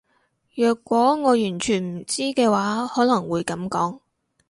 [0.55, 3.99] 若果我完全唔知嘅話可能會噉講